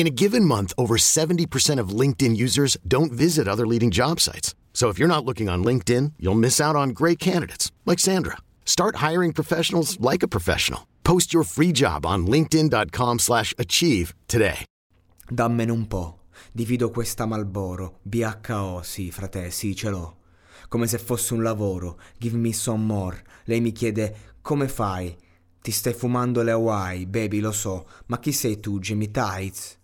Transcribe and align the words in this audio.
In 0.00 0.06
a 0.06 0.16
given 0.24 0.46
month, 0.46 0.72
over 0.78 0.96
70% 0.96 1.78
of 1.78 1.90
LinkedIn 1.90 2.34
users 2.34 2.78
don't 2.88 3.12
visit 3.12 3.46
other 3.46 3.66
leading 3.66 3.90
job 3.90 4.18
sites. 4.18 4.54
So 4.72 4.88
if 4.88 4.98
you're 4.98 5.14
not 5.14 5.26
looking 5.26 5.50
on 5.50 5.62
LinkedIn, 5.62 6.14
you'll 6.18 6.40
miss 6.40 6.58
out 6.58 6.74
on 6.74 6.94
great 6.94 7.18
candidates 7.18 7.70
like 7.84 7.98
Sandra. 7.98 8.38
Start 8.64 8.96
hiring 8.96 9.34
professionals 9.34 10.00
like 10.00 10.22
a 10.22 10.26
professional. 10.26 10.86
Post 11.04 11.34
your 11.34 11.44
free 11.44 11.70
job 11.70 12.06
on 12.06 12.26
linkedin.com 12.26 13.18
slash 13.18 13.52
achieve 13.58 14.14
today. 14.26 14.64
Dammene 15.30 15.70
un 15.70 15.86
po'. 15.86 16.20
Divido 16.50 16.88
questa 16.88 17.26
Malboro. 17.26 17.98
BHO, 18.00 18.80
sì, 18.82 19.10
frate, 19.10 19.50
sì, 19.50 19.76
ce 19.76 19.90
l'ho. 19.90 20.16
Come 20.70 20.86
se 20.86 20.96
fosse 20.96 21.34
un 21.34 21.42
lavoro. 21.42 21.98
Give 22.18 22.38
me 22.38 22.54
some 22.54 22.86
more. 22.86 23.22
Lei 23.44 23.60
mi 23.60 23.72
chiede, 23.72 24.16
come 24.40 24.66
fai? 24.66 25.14
Ti 25.60 25.70
stai 25.70 25.92
fumando 25.92 26.40
le 26.42 26.52
Hawaii, 26.52 27.04
baby, 27.04 27.40
lo 27.40 27.52
so. 27.52 27.86
Ma 28.06 28.18
chi 28.18 28.32
sei 28.32 28.60
tu, 28.60 28.78
Jimmy 28.78 29.10
Tights? 29.10 29.76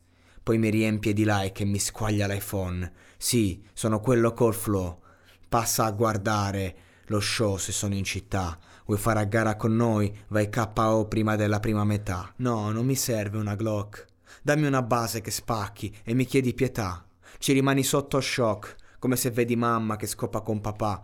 Poi 0.46 0.59
mi 0.59 0.70
riempie 0.70 1.12
di 1.12 1.24
like 1.27 1.64
e 1.64 1.66
mi 1.66 1.80
squaglia 1.80 2.28
l'iPhone. 2.28 2.92
Sì, 3.16 3.64
sono 3.72 3.98
quello 3.98 4.33
col 4.33 4.55
flow. 4.55 5.03
Passa 5.48 5.86
a 5.86 5.91
guardare 5.91 6.77
lo 7.06 7.19
show 7.19 7.56
se 7.56 7.72
sono 7.72 7.94
in 7.94 8.05
città. 8.05 8.56
Vuoi 8.84 8.97
fare 8.97 9.19
a 9.19 9.25
gara 9.25 9.56
con 9.56 9.75
noi? 9.75 10.16
Vai 10.28 10.48
KO 10.48 11.06
prima 11.08 11.34
della 11.34 11.58
prima 11.58 11.83
metà. 11.83 12.33
No, 12.36 12.70
non 12.70 12.86
mi 12.86 12.94
serve 12.94 13.38
una 13.38 13.56
Glock. 13.56 14.06
Dammi 14.41 14.69
una 14.69 14.83
base 14.83 15.20
che 15.20 15.33
spacchi 15.33 15.92
e 16.05 16.14
mi 16.14 16.25
chiedi 16.25 16.55
pietà. 16.55 17.05
Ci 17.38 17.53
rimani 17.53 17.83
sotto 17.83 18.20
shock, 18.20 18.77
come 19.00 19.16
se 19.16 19.33
vedi 19.33 19.56
mamma 19.56 19.97
che 19.97 20.06
scopa 20.06 20.42
con 20.42 20.60
papà. 20.60 21.03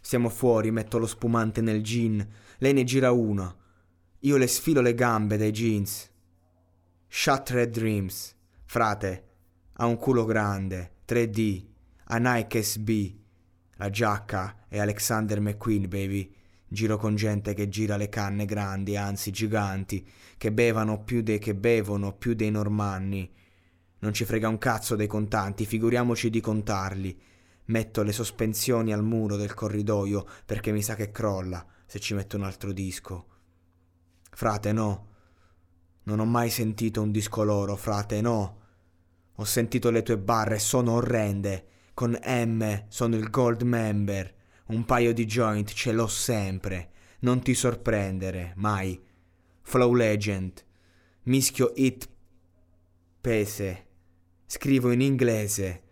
Siamo 0.00 0.28
fuori, 0.28 0.72
metto 0.72 0.98
lo 0.98 1.06
spumante 1.06 1.60
nel 1.60 1.80
gin. 1.80 2.28
Lei 2.58 2.72
ne 2.72 2.82
gira 2.82 3.12
una. 3.12 3.54
Io 4.18 4.36
le 4.36 4.48
sfilo 4.48 4.80
le 4.80 4.96
gambe 4.96 5.36
dai 5.36 5.52
jeans. 5.52 6.10
Shattered 7.06 7.70
Dreams. 7.70 8.34
Frate, 8.74 9.28
ha 9.74 9.86
un 9.86 9.96
culo 9.98 10.24
grande, 10.24 10.94
3D, 11.06 11.64
a 12.06 12.16
Nike 12.18 12.60
SB. 12.60 13.14
La 13.76 13.88
giacca 13.88 14.66
è 14.66 14.80
Alexander 14.80 15.40
McQueen, 15.40 15.88
baby. 15.88 16.34
Giro 16.66 16.96
con 16.96 17.14
gente 17.14 17.54
che 17.54 17.68
gira 17.68 17.96
le 17.96 18.08
canne 18.08 18.46
grandi, 18.46 18.96
anzi 18.96 19.30
giganti, 19.30 20.04
che 20.36 20.50
bevano 20.50 21.04
più 21.04 21.22
dei 21.22 21.38
che 21.38 21.54
bevono, 21.54 22.16
più 22.16 22.34
dei 22.34 22.50
normanni. 22.50 23.32
Non 24.00 24.12
ci 24.12 24.24
frega 24.24 24.48
un 24.48 24.58
cazzo 24.58 24.96
dei 24.96 25.06
contanti, 25.06 25.66
figuriamoci 25.66 26.28
di 26.28 26.40
contarli. 26.40 27.16
Metto 27.66 28.02
le 28.02 28.10
sospensioni 28.10 28.92
al 28.92 29.04
muro 29.04 29.36
del 29.36 29.54
corridoio 29.54 30.26
perché 30.44 30.72
mi 30.72 30.82
sa 30.82 30.96
che 30.96 31.12
crolla 31.12 31.64
se 31.86 32.00
ci 32.00 32.14
metto 32.14 32.36
un 32.36 32.42
altro 32.42 32.72
disco. 32.72 33.26
Frate, 34.32 34.72
no. 34.72 35.06
Non 36.02 36.18
ho 36.18 36.24
mai 36.24 36.50
sentito 36.50 37.02
un 37.02 37.12
disco 37.12 37.44
loro, 37.44 37.76
frate, 37.76 38.20
no. 38.20 38.62
Ho 39.36 39.44
sentito 39.44 39.90
le 39.90 40.02
tue 40.02 40.18
barre, 40.18 40.58
sono 40.58 40.92
orrende. 40.92 41.66
Con 41.94 42.18
M 42.24 42.84
sono 42.88 43.16
il 43.16 43.30
gold 43.30 43.62
member. 43.62 44.34
Un 44.66 44.84
paio 44.84 45.12
di 45.12 45.26
joint 45.26 45.72
ce 45.72 45.92
l'ho 45.92 46.06
sempre. 46.06 46.90
Non 47.20 47.42
ti 47.42 47.54
sorprendere, 47.54 48.52
mai. 48.56 49.00
Flow 49.62 49.94
Legend. 49.94 50.64
Mischio 51.24 51.72
it 51.76 52.08
pese. 53.20 53.86
Scrivo 54.46 54.90
in 54.90 55.00
inglese. 55.00 55.82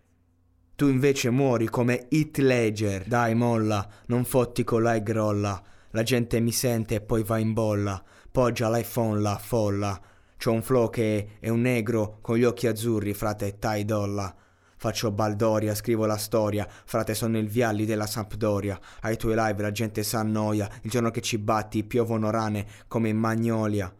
Tu 0.77 0.89
invece 0.89 1.31
muori 1.31 1.69
come 1.69 2.07
Hit 2.11 2.39
Ledger. 2.39 3.07
Dai, 3.07 3.35
molla, 3.35 3.89
non 4.07 4.25
fotti 4.25 4.65
con 4.65 4.83
la 4.83 4.99
grolla. 4.99 5.63
La 5.91 6.03
gente 6.03 6.41
mi 6.41 6.53
sente 6.53 6.97
e 6.97 7.01
poi 7.01 7.23
va 7.23 7.39
in 7.39 7.53
bolla. 7.53 8.03
Poggia 8.31 8.71
l'iPhone 8.71 9.21
la 9.21 9.39
folla. 9.39 10.01
C'ho 10.43 10.51
un 10.51 10.63
flow 10.63 10.91
che 10.91 11.37
è 11.39 11.49
un 11.51 11.61
negro 11.61 12.19
con 12.21 12.37
gli 12.37 12.43
occhi 12.43 12.67
azzurri, 12.67 13.15
frate 13.15 13.61
Ty 13.61 13.85
Dolla. 13.85 14.35
Faccio 14.77 15.13
baldoria, 15.13 15.73
scrivo 15.73 16.05
la 16.05 16.17
storia, 16.17 16.67
frate 16.69 17.15
sono 17.15 17.39
il 17.39 17.47
vialli 17.47 17.85
della 17.85 18.09
Sampdoria. 18.09 18.77
Ai 19.03 19.17
tuoi 19.17 19.37
live 19.37 19.63
la 19.63 19.71
gente 19.71 20.03
s'annoia, 20.03 20.69
il 20.83 20.91
giorno 20.91 21.13
che 21.13 21.21
ci 21.21 21.39
batti 21.39 21.85
piovono 21.85 22.31
rane 22.31 22.67
come 22.89 23.09
in 23.11 23.19
Magnolia. 23.19 23.95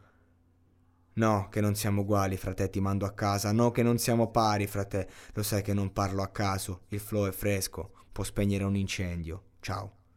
No, 1.15 1.49
che 1.49 1.61
non 1.61 1.77
siamo 1.77 2.01
uguali, 2.01 2.37
frate, 2.37 2.71
ti 2.71 2.81
mando 2.81 3.07
a 3.07 3.13
casa. 3.13 3.53
No, 3.53 3.71
che 3.71 3.85
non 3.85 3.99
siamo 3.99 4.33
pari, 4.33 4.67
frate. 4.67 5.09
Lo 5.35 5.45
sai 5.45 5.63
che 5.63 5.75
non 5.75 5.93
parlo 5.93 6.23
a 6.23 6.29
caso. 6.33 6.81
Il 6.89 6.99
flow 6.99 7.29
è 7.29 7.31
fresco, 7.31 7.93
può 8.11 8.25
spegnere 8.25 8.65
un 8.65 8.75
incendio. 8.75 9.45
Ciao. 9.61 10.02